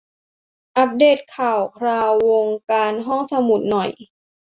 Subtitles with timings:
[0.77, 3.89] อัปเดทข่าวคราววงการห้องสมุดหน่อย